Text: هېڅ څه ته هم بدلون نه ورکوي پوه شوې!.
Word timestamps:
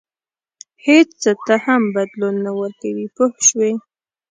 هېڅ 0.85 1.07
څه 1.21 1.31
ته 1.45 1.55
هم 1.65 1.81
بدلون 1.95 2.35
نه 2.45 2.51
ورکوي 2.59 3.07
پوه 3.15 3.33
شوې!. 3.47 3.71